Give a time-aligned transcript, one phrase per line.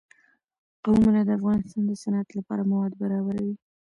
[0.83, 3.55] قومونه د افغانستان د صنعت لپاره مواد برابروي.